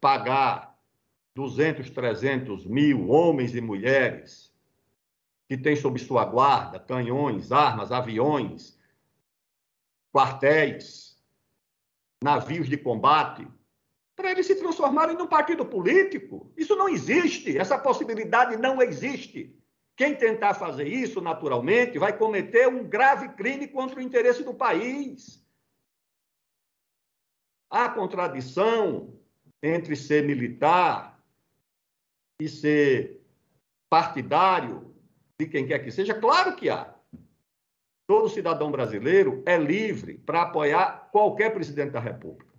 pagar 0.00 0.76
200, 1.36 1.88
300 1.88 2.66
mil 2.66 3.10
homens 3.10 3.54
e 3.54 3.60
mulheres 3.60 4.51
que 5.52 5.58
têm 5.58 5.76
sob 5.76 5.98
sua 5.98 6.24
guarda 6.24 6.80
canhões, 6.80 7.52
armas, 7.52 7.92
aviões, 7.92 8.80
quartéis, 10.10 11.22
navios 12.24 12.70
de 12.70 12.78
combate, 12.78 13.46
para 14.16 14.30
eles 14.30 14.46
se 14.46 14.54
transformarem 14.54 15.14
num 15.14 15.26
partido 15.26 15.66
político. 15.66 16.50
Isso 16.56 16.74
não 16.74 16.88
existe, 16.88 17.58
essa 17.58 17.78
possibilidade 17.78 18.56
não 18.56 18.80
existe. 18.80 19.54
Quem 19.94 20.14
tentar 20.14 20.54
fazer 20.54 20.88
isso, 20.88 21.20
naturalmente, 21.20 21.98
vai 21.98 22.16
cometer 22.16 22.66
um 22.66 22.88
grave 22.88 23.28
crime 23.34 23.68
contra 23.68 23.98
o 23.98 24.02
interesse 24.02 24.42
do 24.42 24.54
país. 24.54 25.46
Há 27.68 27.90
contradição 27.90 29.20
entre 29.62 29.96
ser 29.96 30.24
militar 30.24 31.22
e 32.40 32.48
ser 32.48 33.20
partidário 33.90 34.91
de 35.44 35.50
quem 35.50 35.66
quer 35.66 35.78
que 35.80 35.90
seja? 35.90 36.14
Claro 36.14 36.56
que 36.56 36.70
há. 36.70 36.94
Todo 38.06 38.28
cidadão 38.28 38.70
brasileiro 38.70 39.42
é 39.46 39.56
livre 39.56 40.18
para 40.18 40.42
apoiar 40.42 41.08
qualquer 41.10 41.52
presidente 41.52 41.92
da 41.92 42.00
República. 42.00 42.52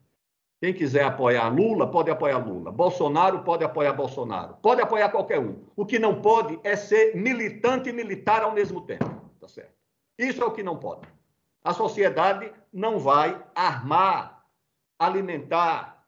Quem 0.59 0.73
quiser 0.73 1.03
apoiar 1.03 1.49
Lula, 1.49 1.91
pode 1.91 2.09
apoiar 2.09 2.37
Lula. 2.37 2.71
Bolsonaro, 2.71 3.43
pode 3.43 3.65
apoiar 3.65 3.93
Bolsonaro. 3.93 4.55
Pode 4.61 4.81
apoiar 4.81 5.09
qualquer 5.09 5.39
um. 5.39 5.65
O 5.75 5.85
que 5.85 5.99
não 5.99 6.21
pode 6.21 6.59
é 6.63 6.75
ser 6.75 7.15
militante 7.15 7.89
e 7.89 7.93
militar 7.93 8.43
ao 8.43 8.53
mesmo 8.53 8.85
tempo. 8.85 9.05
Tá 9.39 9.47
certo? 9.47 9.73
Isso 10.17 10.41
é 10.41 10.45
o 10.45 10.53
que 10.53 10.63
não 10.63 10.77
pode. 10.77 11.05
A 11.63 11.73
sociedade 11.73 12.51
não 12.71 12.97
vai 12.97 13.45
armar, 13.53 14.45
alimentar 14.97 16.07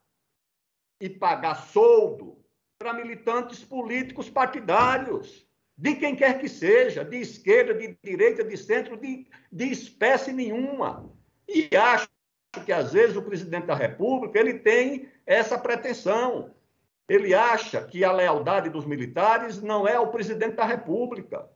e 1.02 1.10
pagar 1.10 1.56
soldo 1.56 2.38
para 2.80 2.94
militantes 2.94 3.64
políticos 3.64 4.30
partidários 4.30 5.45
de 5.78 5.96
quem 5.96 6.16
quer 6.16 6.40
que 6.40 6.48
seja, 6.48 7.04
de 7.04 7.18
esquerda, 7.18 7.74
de 7.74 7.98
direita, 8.02 8.44
de 8.44 8.56
centro, 8.58 8.96
de, 8.98 9.28
de 9.52 9.66
espécie 9.66 10.32
nenhuma. 10.32 11.12
E 11.48 11.70
acho 11.76 12.10
que, 12.66 12.72
às 12.72 12.94
vezes, 12.94 13.16
o 13.16 13.22
presidente 13.22 13.68
da 13.68 13.76
República 13.76 14.40
ele 14.40 14.60
tem 14.60 15.10
essa 15.26 15.58
pretensão. 15.58 16.56
Ele 17.08 17.36
acha 17.36 17.84
que 17.84 18.04
a 18.04 18.12
lealdade 18.12 18.70
dos 18.70 18.86
militares 18.86 19.62
não 19.62 19.88
é 19.88 19.96
ao 19.96 20.12
presidente 20.12 20.56
da 20.56 20.66
República, 20.66 21.48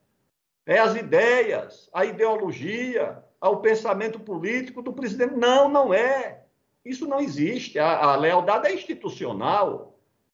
é 0.66 0.78
as 0.78 0.96
ideias, 0.96 1.90
a 1.94 2.06
ideologia, 2.06 3.24
ao 3.42 3.62
pensamento 3.62 4.20
político 4.20 4.82
do 4.82 4.94
presidente. 4.94 5.34
Não, 5.34 5.70
não 5.70 5.94
é. 5.94 6.44
Isso 6.84 7.08
não 7.08 7.20
existe. 7.20 7.80
A, 7.80 7.98
a 7.98 8.16
lealdade 8.16 8.68
é 8.68 8.74
institucional, 8.74 9.89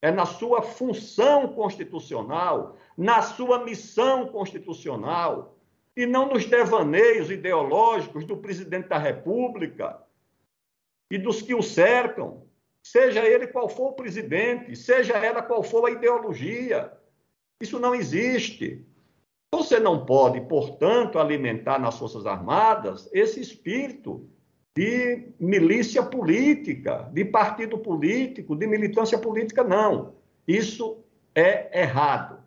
é 0.06 0.12
na 0.12 0.28
sua 0.28 0.62
função 0.62 1.48
constitucional, 1.48 2.78
na 2.96 3.24
sua 3.24 3.64
missão 3.64 4.28
constitucional 4.28 5.58
e 5.98 6.06
não 6.06 6.30
nos 6.30 6.46
devaneios 6.46 7.32
ideológicos 7.32 8.24
do 8.24 8.38
presidente 8.38 8.88
da 8.88 9.00
República 9.00 10.00
e 11.10 11.18
dos 11.18 11.42
que 11.42 11.56
o 11.56 11.64
cercam, 11.64 12.46
seja 12.84 13.26
ele 13.26 13.48
qual 13.48 13.68
for 13.68 13.90
o 13.90 13.94
presidente, 13.94 14.76
seja 14.76 15.14
ela 15.14 15.42
qual 15.42 15.64
for 15.64 15.88
a 15.88 15.92
ideologia. 15.92 16.94
Isso 17.60 17.80
não 17.80 17.96
existe. 17.96 18.86
Você 19.52 19.80
não 19.80 20.06
pode, 20.06 20.40
portanto, 20.42 21.18
alimentar 21.18 21.80
nas 21.80 21.98
Forças 21.98 22.28
Armadas 22.28 23.10
esse 23.12 23.42
espírito 23.42 24.30
de 24.76 25.30
milícia 25.40 26.04
política, 26.04 27.10
de 27.14 27.24
partido 27.24 27.78
político, 27.78 28.56
de 28.56 28.68
militância 28.68 29.18
política, 29.18 29.64
não. 29.64 30.16
Isso 30.46 30.98
é 31.34 31.82
errado. 31.82 32.40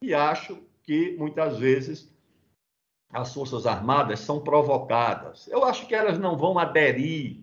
E 0.00 0.14
acho 0.14 0.62
que 0.84 1.16
muitas 1.18 1.58
vezes 1.58 2.12
as 3.10 3.34
Forças 3.34 3.66
Armadas 3.66 4.20
são 4.20 4.40
provocadas. 4.40 5.48
Eu 5.48 5.64
acho 5.64 5.86
que 5.86 5.94
elas 5.94 6.18
não 6.18 6.36
vão 6.36 6.58
aderir 6.58 7.40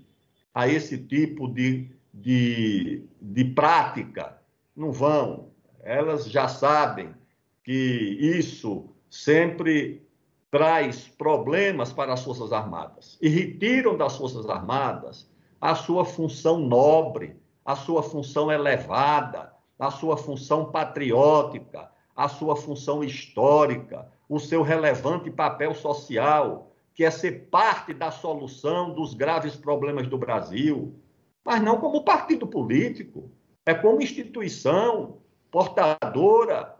a 0.53 0.67
esse 0.67 0.97
tipo 0.97 1.47
de, 1.47 1.91
de, 2.13 3.03
de 3.21 3.43
prática. 3.43 4.41
Não 4.75 4.91
vão. 4.91 5.51
Elas 5.83 6.29
já 6.29 6.47
sabem 6.47 7.13
que 7.63 8.17
isso 8.19 8.89
sempre 9.09 10.01
traz 10.51 11.07
problemas 11.07 11.93
para 11.93 12.13
as 12.13 12.23
Forças 12.23 12.51
Armadas 12.51 13.17
e 13.21 13.29
retiram 13.29 13.97
das 13.97 14.17
Forças 14.17 14.49
Armadas 14.49 15.29
a 15.61 15.75
sua 15.75 16.05
função 16.05 16.57
nobre 16.57 17.39
a 17.69 17.75
sua 17.75 18.01
função 18.01 18.51
elevada, 18.51 19.53
a 19.77 19.91
sua 19.91 20.17
função 20.17 20.71
patriótica, 20.71 21.87
a 22.15 22.27
sua 22.27 22.55
função 22.55 23.03
histórica, 23.03 24.11
o 24.27 24.39
seu 24.39 24.63
relevante 24.63 25.29
papel 25.29 25.75
social, 25.75 26.71
que 26.95 27.05
é 27.05 27.11
ser 27.11 27.47
parte 27.51 27.93
da 27.93 28.09
solução 28.09 28.91
dos 28.91 29.13
graves 29.13 29.55
problemas 29.55 30.07
do 30.07 30.17
Brasil, 30.17 30.95
mas 31.45 31.61
não 31.61 31.77
como 31.77 32.03
partido 32.03 32.47
político, 32.47 33.29
é 33.63 33.75
como 33.75 34.01
instituição 34.01 35.19
portadora 35.51 36.75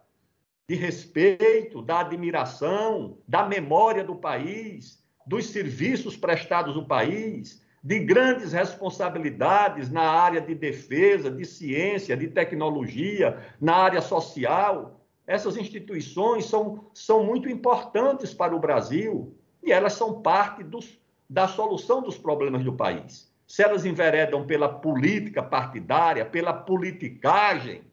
de 0.69 0.75
respeito, 0.75 1.81
da 1.81 2.01
admiração, 2.01 3.17
da 3.27 3.43
memória 3.43 4.03
do 4.03 4.15
país, 4.15 5.03
dos 5.25 5.47
serviços 5.47 6.15
prestados 6.15 6.77
ao 6.77 6.85
país, 6.85 7.65
de 7.83 7.97
grandes 7.97 8.53
responsabilidades 8.53 9.89
na 9.89 10.03
área 10.03 10.39
de 10.39 10.53
defesa, 10.53 11.31
de 11.31 11.43
ciência, 11.43 12.15
de 12.15 12.27
tecnologia, 12.27 13.39
na 13.59 13.77
área 13.77 13.99
social. 13.99 15.03
Essas 15.25 15.57
instituições 15.57 16.45
são, 16.45 16.85
são 16.93 17.23
muito 17.23 17.49
importantes 17.49 18.31
para 18.31 18.55
o 18.55 18.59
Brasil 18.59 19.35
e 19.63 19.71
elas 19.71 19.93
são 19.93 20.21
parte 20.21 20.63
dos, 20.63 21.01
da 21.27 21.47
solução 21.47 21.99
dos 21.99 22.15
problemas 22.15 22.63
do 22.63 22.73
país. 22.73 23.33
Se 23.47 23.63
elas 23.63 23.85
enveredam 23.85 24.45
pela 24.45 24.69
política 24.69 25.41
partidária, 25.41 26.23
pela 26.23 26.53
politicagem, 26.53 27.88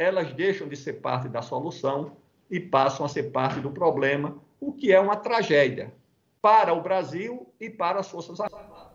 elas 0.00 0.32
deixam 0.32 0.66
de 0.66 0.76
ser 0.76 0.94
parte 0.94 1.28
da 1.28 1.42
solução 1.42 2.12
e 2.50 2.58
passam 2.58 3.04
a 3.04 3.08
ser 3.08 3.24
parte 3.24 3.60
do 3.60 3.70
problema, 3.70 4.34
o 4.58 4.72
que 4.72 4.90
é 4.92 4.98
uma 4.98 5.14
tragédia 5.14 5.92
para 6.40 6.72
o 6.72 6.80
Brasil 6.80 7.46
e 7.60 7.68
para 7.68 8.00
as 8.00 8.08
Forças 8.08 8.40
Armadas. 8.40 8.88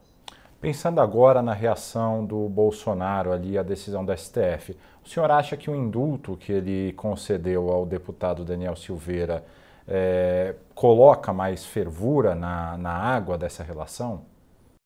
Pensando 0.60 1.00
agora 1.00 1.44
na 1.44 1.54
reação 1.54 2.26
do 2.26 2.50
Bolsonaro 2.50 3.32
ali 3.32 3.56
à 3.56 3.62
decisão 3.62 4.04
do 4.04 4.18
STF, 4.18 4.76
o 5.06 5.08
senhor 5.08 5.30
acha 5.30 5.56
que 5.56 5.70
o 5.70 5.76
indulto 5.76 6.36
que 6.36 6.52
ele 6.52 6.92
concedeu 6.94 7.70
ao 7.70 7.86
deputado 7.86 8.44
Daniel 8.44 8.76
Silveira 8.76 9.46
é, 9.88 10.56
coloca 10.74 11.32
mais 11.32 11.64
fervura 11.64 12.34
na, 12.34 12.78
na 12.80 12.92
água 12.92 13.38
dessa 13.38 13.64
relação? 13.64 14.26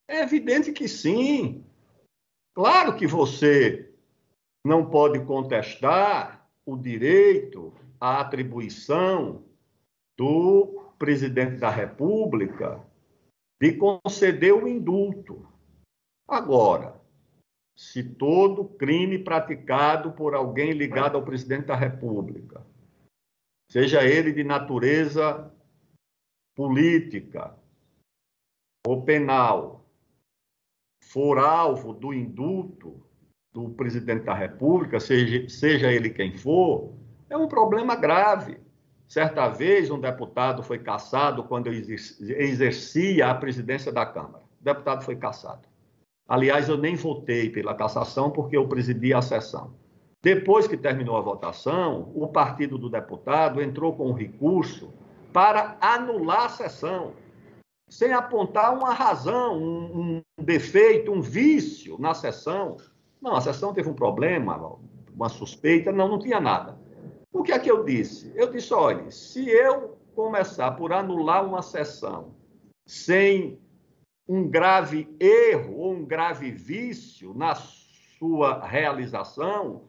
É 0.09 0.21
evidente 0.21 0.73
que 0.73 0.89
sim. 0.89 1.63
Claro 2.53 2.97
que 2.97 3.07
você 3.07 3.88
não 4.65 4.89
pode 4.89 5.23
contestar 5.25 6.47
o 6.65 6.77
direito, 6.77 7.73
a 7.99 8.21
atribuição 8.21 9.43
do 10.17 10.93
presidente 10.97 11.57
da 11.57 11.69
República 11.69 12.85
de 13.61 13.73
conceder 13.73 14.53
o 14.53 14.67
indulto. 14.67 15.47
Agora, 16.27 16.99
se 17.75 18.03
todo 18.03 18.65
crime 18.65 19.17
praticado 19.19 20.11
por 20.11 20.35
alguém 20.35 20.73
ligado 20.73 21.15
ao 21.15 21.23
presidente 21.23 21.67
da 21.67 21.75
República, 21.75 22.65
seja 23.71 24.03
ele 24.03 24.33
de 24.33 24.43
natureza 24.43 25.53
política 26.55 27.57
ou 28.85 29.03
penal, 29.03 29.85
for 31.01 31.37
alvo 31.37 31.93
do 31.93 32.13
indulto, 32.13 33.08
do 33.53 33.69
presidente 33.69 34.25
da 34.25 34.33
República, 34.33 34.99
seja, 34.99 35.47
seja 35.49 35.91
ele 35.91 36.09
quem 36.09 36.37
for, 36.37 36.93
é 37.29 37.37
um 37.37 37.47
problema 37.47 37.95
grave. 37.95 38.59
Certa 39.07 39.49
vez, 39.49 39.89
um 39.89 39.99
deputado 39.99 40.61
foi 40.61 40.79
cassado 40.79 41.43
quando 41.43 41.67
exercia 41.67 43.27
a 43.27 43.35
presidência 43.35 43.91
da 43.91 44.05
Câmara. 44.05 44.43
O 44.61 44.63
deputado 44.63 45.03
foi 45.03 45.15
cassado. 45.15 45.67
Aliás, 46.27 46.69
eu 46.69 46.77
nem 46.77 46.95
votei 46.95 47.49
pela 47.49 47.73
cassação 47.73 48.29
porque 48.29 48.55
eu 48.55 48.67
presidi 48.67 49.13
a 49.13 49.21
sessão. 49.21 49.73
Depois 50.21 50.67
que 50.67 50.77
terminou 50.77 51.17
a 51.17 51.21
votação, 51.21 52.11
o 52.13 52.27
partido 52.27 52.77
do 52.77 52.89
deputado 52.89 53.61
entrou 53.61 53.95
com 53.95 54.09
um 54.09 54.13
recurso 54.13 54.93
para 55.33 55.77
anular 55.81 56.45
a 56.45 56.49
sessão, 56.49 57.13
sem 57.89 58.11
apontar 58.13 58.75
uma 58.75 58.93
razão, 58.93 59.57
um, 59.57 60.21
um 60.37 60.43
defeito, 60.43 61.11
um 61.11 61.21
vício 61.21 61.97
na 61.99 62.13
sessão. 62.13 62.77
Não, 63.21 63.35
a 63.35 63.41
sessão 63.41 63.73
teve 63.73 63.89
um 63.89 63.93
problema, 63.93 64.77
uma 65.13 65.29
suspeita, 65.29 65.91
não, 65.91 66.07
não 66.07 66.19
tinha 66.19 66.39
nada. 66.39 66.77
O 67.31 67.43
que 67.43 67.51
é 67.51 67.59
que 67.59 67.69
eu 67.69 67.83
disse? 67.83 68.31
Eu 68.35 68.51
disse, 68.51 68.73
olha, 68.73 69.11
se 69.11 69.47
eu 69.49 69.97
começar 70.15 70.71
por 70.71 70.91
anular 70.91 71.45
uma 71.45 71.61
sessão 71.61 72.33
sem 72.87 73.59
um 74.27 74.47
grave 74.47 75.07
erro 75.19 75.77
ou 75.77 75.93
um 75.93 76.05
grave 76.05 76.51
vício 76.51 77.33
na 77.33 77.55
sua 77.55 78.65
realização, 78.65 79.83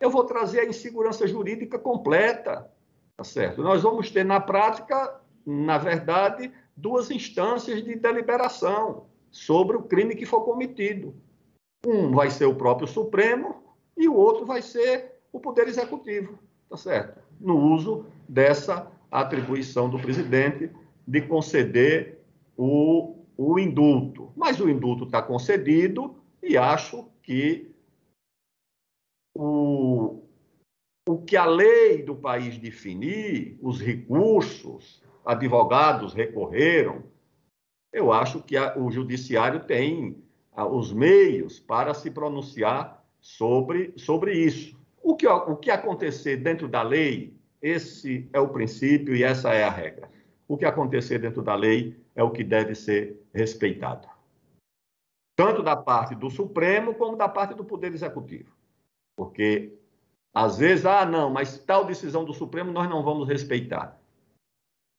eu 0.00 0.10
vou 0.10 0.24
trazer 0.24 0.60
a 0.60 0.66
insegurança 0.66 1.26
jurídica 1.26 1.78
completa, 1.78 2.70
tá 3.16 3.24
certo? 3.24 3.62
Nós 3.62 3.82
vamos 3.82 4.10
ter 4.10 4.24
na 4.24 4.40
prática, 4.40 5.20
na 5.46 5.78
verdade, 5.78 6.52
duas 6.76 7.10
instâncias 7.10 7.82
de 7.84 7.94
deliberação 7.94 9.06
sobre 9.30 9.76
o 9.76 9.82
crime 9.82 10.16
que 10.16 10.26
for 10.26 10.42
cometido. 10.42 11.14
Um 11.86 12.12
vai 12.12 12.30
ser 12.30 12.46
o 12.46 12.54
próprio 12.54 12.86
Supremo 12.86 13.62
e 13.96 14.08
o 14.08 14.14
outro 14.14 14.46
vai 14.46 14.62
ser 14.62 15.20
o 15.32 15.40
Poder 15.40 15.66
Executivo, 15.66 16.38
tá 16.68 16.76
certo? 16.76 17.20
No 17.40 17.56
uso 17.56 18.06
dessa 18.28 18.90
atribuição 19.10 19.90
do 19.90 19.98
presidente 19.98 20.70
de 21.06 21.20
conceder 21.22 22.24
o, 22.56 23.16
o 23.36 23.58
indulto. 23.58 24.32
Mas 24.36 24.60
o 24.60 24.68
indulto 24.68 25.04
está 25.04 25.20
concedido 25.20 26.16
e 26.42 26.56
acho 26.56 27.08
que 27.22 27.70
o, 29.34 30.22
o 31.08 31.18
que 31.22 31.36
a 31.36 31.44
lei 31.44 32.02
do 32.02 32.14
país 32.14 32.58
definir, 32.58 33.58
os 33.60 33.80
recursos, 33.80 35.02
advogados 35.24 36.14
recorreram, 36.14 37.04
eu 37.92 38.12
acho 38.12 38.42
que 38.42 38.56
a, 38.56 38.76
o 38.78 38.90
judiciário 38.90 39.64
tem 39.64 40.22
os 40.56 40.92
meios 40.92 41.58
para 41.58 41.94
se 41.94 42.10
pronunciar 42.10 43.02
sobre, 43.20 43.92
sobre 43.96 44.34
isso. 44.34 44.78
O 45.02 45.16
que, 45.16 45.26
o 45.26 45.56
que 45.56 45.70
acontecer 45.70 46.36
dentro 46.36 46.68
da 46.68 46.82
lei, 46.82 47.34
esse 47.60 48.28
é 48.32 48.38
o 48.38 48.48
princípio 48.48 49.16
e 49.16 49.22
essa 49.22 49.52
é 49.52 49.64
a 49.64 49.70
regra. 49.70 50.10
O 50.46 50.56
que 50.56 50.64
acontecer 50.64 51.18
dentro 51.18 51.42
da 51.42 51.54
lei 51.54 51.96
é 52.14 52.22
o 52.22 52.30
que 52.30 52.44
deve 52.44 52.74
ser 52.74 53.20
respeitado. 53.32 54.08
Tanto 55.34 55.62
da 55.62 55.74
parte 55.74 56.14
do 56.14 56.28
Supremo 56.28 56.94
como 56.94 57.16
da 57.16 57.28
parte 57.28 57.54
do 57.54 57.64
Poder 57.64 57.92
Executivo. 57.92 58.54
Porque, 59.16 59.72
às 60.34 60.58
vezes, 60.58 60.84
ah, 60.84 61.06
não, 61.06 61.30
mas 61.30 61.58
tal 61.58 61.84
decisão 61.84 62.24
do 62.24 62.34
Supremo 62.34 62.70
nós 62.70 62.88
não 62.88 63.02
vamos 63.02 63.26
respeitar. 63.26 63.98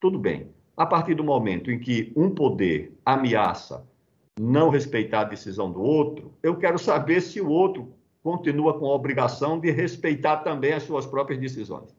Tudo 0.02 0.18
bem. 0.18 0.54
A 0.76 0.86
partir 0.86 1.14
do 1.14 1.24
momento 1.24 1.70
em 1.70 1.80
que 1.80 2.12
um 2.16 2.34
poder 2.34 2.98
ameaça 3.06 3.88
não 4.40 4.70
respeitar 4.70 5.22
a 5.22 5.26
decisão 5.26 5.72
do 5.72 5.82
outro, 5.82 6.34
eu 6.42 6.56
quero 6.58 6.80
saber 6.80 7.22
se 7.22 7.40
o 7.40 7.50
outro 7.50 7.94
continua 8.24 8.80
com 8.80 8.86
a 8.86 8.96
obrigação 8.96 9.60
de 9.60 9.70
respeitar 9.70 10.38
também 10.38 10.74
as 10.74 10.84
suas 10.84 11.06
próprias 11.06 11.40
decisões. 11.40 11.90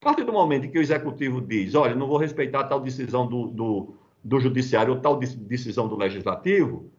A 0.00 0.04
partir 0.04 0.24
do 0.24 0.32
momento 0.32 0.70
que 0.70 0.78
o 0.78 0.82
executivo 0.82 1.40
diz, 1.40 1.74
olha, 1.74 1.94
não 1.94 2.06
vou 2.06 2.16
respeitar 2.16 2.64
tal 2.64 2.80
decisão 2.80 3.26
do, 3.26 3.48
do, 3.48 3.94
do 4.22 4.40
judiciário 4.40 4.94
ou 4.94 5.00
tal 5.00 5.18
decisão 5.18 5.88
do 5.88 5.96
legislativo, 5.96 6.90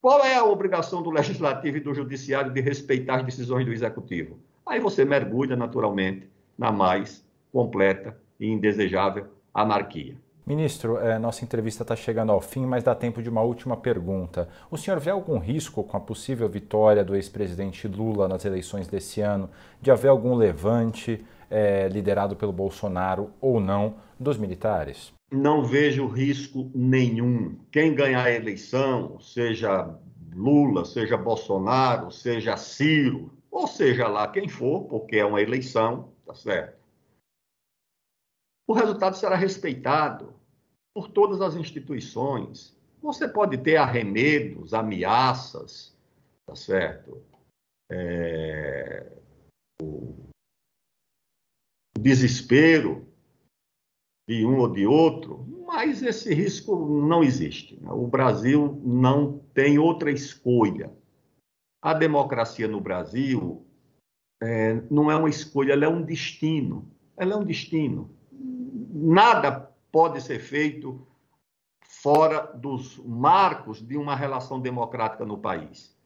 qual 0.00 0.24
é 0.24 0.36
a 0.36 0.44
obrigação 0.44 1.02
do 1.02 1.10
legislativo 1.10 1.78
e 1.78 1.80
do 1.80 1.94
judiciário 1.94 2.52
de 2.52 2.60
respeitar 2.60 3.16
as 3.16 3.24
decisões 3.24 3.66
do 3.66 3.72
executivo? 3.72 4.38
Aí 4.64 4.78
você 4.78 5.04
mergulha 5.04 5.56
naturalmente 5.56 6.30
na 6.56 6.70
mais 6.70 7.26
completa 7.52 8.16
e 8.38 8.46
indesejável 8.46 9.26
anarquia. 9.52 10.16
Ministro, 10.46 10.98
é, 10.98 11.18
nossa 11.18 11.44
entrevista 11.44 11.82
está 11.82 11.96
chegando 11.96 12.30
ao 12.30 12.40
fim, 12.40 12.64
mas 12.64 12.84
dá 12.84 12.94
tempo 12.94 13.20
de 13.20 13.28
uma 13.28 13.42
última 13.42 13.76
pergunta. 13.76 14.48
O 14.70 14.76
senhor 14.76 15.00
vê 15.00 15.10
algum 15.10 15.38
risco 15.38 15.82
com 15.82 15.96
a 15.96 16.00
possível 16.00 16.48
vitória 16.48 17.04
do 17.04 17.16
ex-presidente 17.16 17.88
Lula 17.88 18.28
nas 18.28 18.44
eleições 18.44 18.86
desse 18.86 19.20
ano 19.20 19.50
de 19.82 19.90
haver 19.90 20.06
algum 20.06 20.36
levante 20.36 21.24
é, 21.50 21.88
liderado 21.88 22.36
pelo 22.36 22.52
Bolsonaro 22.52 23.30
ou 23.40 23.58
não 23.58 23.94
dos 24.20 24.38
militares? 24.38 25.12
Não 25.32 25.64
vejo 25.64 26.06
risco 26.06 26.70
nenhum. 26.72 27.56
Quem 27.72 27.92
ganhar 27.92 28.22
a 28.22 28.32
eleição, 28.32 29.18
seja 29.18 29.98
Lula, 30.32 30.84
seja 30.84 31.16
Bolsonaro, 31.16 32.12
seja 32.12 32.56
Ciro, 32.56 33.32
ou 33.50 33.66
seja 33.66 34.06
lá 34.06 34.28
quem 34.28 34.46
for, 34.46 34.84
porque 34.84 35.16
é 35.16 35.24
uma 35.24 35.42
eleição, 35.42 36.10
tá 36.24 36.34
certo? 36.34 36.75
O 38.66 38.72
resultado 38.72 39.16
será 39.16 39.36
respeitado 39.36 40.34
por 40.94 41.08
todas 41.08 41.40
as 41.40 41.54
instituições. 41.54 42.76
Você 43.02 43.28
pode 43.28 43.58
ter 43.58 43.76
arremedos, 43.76 44.74
ameaças, 44.74 45.96
tá 46.46 46.56
certo? 46.56 47.22
É... 47.90 49.12
O 49.80 50.14
desespero 51.98 53.06
de 54.28 54.44
um 54.44 54.58
ou 54.58 54.72
de 54.72 54.86
outro, 54.86 55.46
mas 55.66 56.02
esse 56.02 56.34
risco 56.34 56.76
não 57.00 57.22
existe. 57.22 57.80
Né? 57.80 57.90
O 57.92 58.06
Brasil 58.06 58.80
não 58.84 59.38
tem 59.54 59.78
outra 59.78 60.10
escolha 60.10 60.92
a 61.86 61.94
democracia 61.94 62.66
no 62.66 62.80
Brasil 62.80 63.64
é, 64.42 64.74
não 64.90 65.08
é 65.08 65.14
uma 65.14 65.28
escolha, 65.30 65.72
ela 65.72 65.84
é 65.84 65.88
um 65.88 66.02
destino. 66.02 66.90
Ela 67.16 67.34
é 67.34 67.36
um 67.36 67.44
destino. 67.44 68.10
Nada 68.92 69.72
pode 69.90 70.20
ser 70.20 70.38
feito 70.38 71.06
fora 72.02 72.52
dos 72.54 72.98
marcos 72.98 73.80
de 73.80 73.96
uma 73.96 74.14
relação 74.14 74.60
democrática 74.60 75.24
no 75.24 75.38
país. 75.38 75.96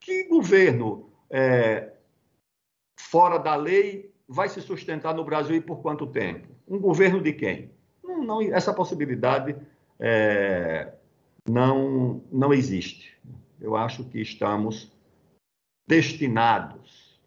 Que 0.00 0.24
governo 0.24 1.10
é, 1.28 1.92
fora 2.98 3.38
da 3.38 3.56
lei 3.56 4.14
vai 4.28 4.48
se 4.48 4.60
sustentar 4.60 5.14
no 5.14 5.24
Brasil 5.24 5.56
e 5.56 5.60
por 5.60 5.82
quanto 5.82 6.06
tempo? 6.06 6.48
Um 6.68 6.78
governo 6.78 7.20
de 7.20 7.32
quem? 7.32 7.70
Não, 8.02 8.22
não 8.22 8.42
essa 8.42 8.72
possibilidade 8.72 9.56
é, 9.98 10.94
não, 11.48 12.22
não 12.30 12.52
existe. 12.52 13.16
Eu 13.60 13.76
acho 13.76 14.04
que 14.04 14.20
estamos 14.20 14.92
destinados 15.86 17.20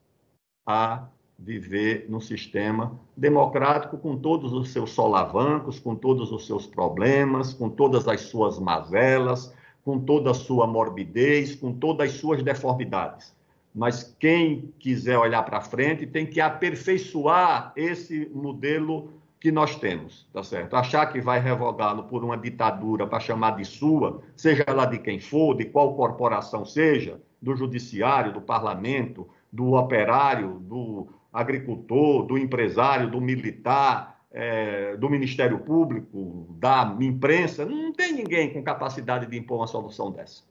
a 0.66 1.08
viver 1.38 2.08
num 2.10 2.20
sistema 2.20 3.00
democrático 3.16 3.98
com 3.98 4.18
todos 4.18 4.54
os 4.54 4.70
seus 4.70 4.92
solavancos, 4.92 5.80
com 5.80 5.96
todos 5.96 6.32
os 6.32 6.48
seus 6.48 6.66
problemas, 6.66 7.54
com 7.54 7.70
todas 7.70 8.08
as 8.08 8.22
suas 8.22 8.58
mazelas, 8.58 9.54
com 9.84 10.00
toda 10.00 10.32
a 10.32 10.34
sua 10.34 10.66
morbidez, 10.66 11.56
com 11.56 11.72
todas 11.72 12.10
as 12.10 12.18
suas 12.18 12.42
deformidades. 12.42 13.36
Mas 13.74 14.16
quem 14.20 14.74
quiser 14.80 15.18
olhar 15.18 15.44
para 15.44 15.62
frente 15.62 16.08
tem 16.08 16.26
que 16.26 16.42
aperfeiçoar 16.42 17.72
esse 17.76 18.30
modelo 18.34 19.14
que 19.40 19.52
nós 19.52 19.76
temos, 19.76 20.28
tá 20.34 20.42
certo? 20.42 20.76
Achar 20.76 21.06
que 21.06 21.22
vai 21.22 21.40
revogá-lo 21.40 22.06
por 22.06 22.24
uma 22.24 22.36
ditadura 22.36 23.06
para 23.06 23.20
chamar 23.20 23.56
de 23.56 23.66
sua, 23.66 24.22
seja 24.36 24.66
lá 24.68 24.88
de 24.88 24.98
quem 24.98 25.20
for, 25.20 25.56
de 25.56 25.66
qual 25.66 25.96
corporação 25.96 26.66
seja, 26.66 27.22
do 27.40 27.56
judiciário, 27.56 28.34
do 28.34 28.42
parlamento, 28.42 29.30
do 29.52 29.74
operário, 29.74 30.60
do 30.60 31.08
agricultor, 31.38 32.26
do 32.26 32.36
empresário, 32.36 33.12
do 33.12 33.22
militar, 33.22 34.26
é, 34.32 34.98
do 34.98 35.08
Ministério 35.08 35.60
Público, 35.60 36.48
da 36.60 36.98
imprensa, 37.00 37.64
não 37.64 37.94
tem 37.94 38.12
ninguém 38.12 38.52
com 38.52 38.64
capacidade 38.64 39.28
de 39.28 39.38
impor 39.38 39.60
uma 39.60 39.68
solução 39.68 40.12
dessa. 40.12 40.44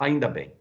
Ainda 0.00 0.26
bem. 0.26 0.52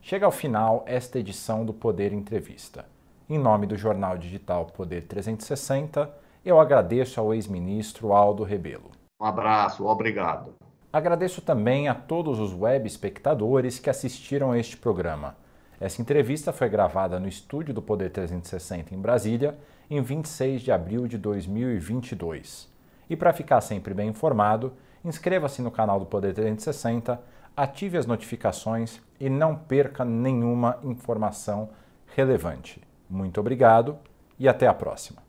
Chega 0.00 0.24
ao 0.24 0.32
final 0.32 0.84
esta 0.86 1.18
edição 1.18 1.66
do 1.66 1.74
Poder 1.74 2.14
Entrevista. 2.14 2.86
Em 3.28 3.38
nome 3.38 3.66
do 3.66 3.76
jornal 3.76 4.16
digital 4.16 4.64
Poder 4.66 5.02
360, 5.02 6.10
eu 6.42 6.58
agradeço 6.58 7.20
ao 7.20 7.34
ex-ministro 7.34 8.14
Aldo 8.14 8.42
Rebelo. 8.42 8.90
Um 9.20 9.26
abraço, 9.26 9.86
obrigado. 9.86 10.54
Agradeço 10.90 11.42
também 11.42 11.88
a 11.88 11.94
todos 11.94 12.40
os 12.40 12.54
web 12.54 12.86
espectadores 12.86 13.78
que 13.78 13.90
assistiram 13.90 14.52
a 14.52 14.58
este 14.58 14.78
programa. 14.78 15.36
Essa 15.80 16.02
entrevista 16.02 16.52
foi 16.52 16.68
gravada 16.68 17.20
no 17.20 17.28
estúdio 17.28 17.72
do 17.72 17.80
Poder 17.80 18.10
360 18.10 18.94
em 18.94 18.98
Brasília, 18.98 19.56
em 19.88 20.02
26 20.02 20.62
de 20.62 20.72
abril 20.72 21.06
de 21.06 21.16
2022. 21.16 22.68
E 23.08 23.16
para 23.16 23.32
ficar 23.32 23.60
sempre 23.60 23.94
bem 23.94 24.08
informado, 24.08 24.72
inscreva-se 25.04 25.62
no 25.62 25.70
canal 25.70 26.00
do 26.00 26.06
Poder 26.06 26.34
360, 26.34 27.20
ative 27.56 27.96
as 27.96 28.06
notificações 28.06 29.00
e 29.20 29.30
não 29.30 29.54
perca 29.54 30.04
nenhuma 30.04 30.78
informação 30.82 31.70
relevante. 32.16 32.82
Muito 33.08 33.40
obrigado 33.40 33.96
e 34.38 34.48
até 34.48 34.66
a 34.66 34.74
próxima. 34.74 35.27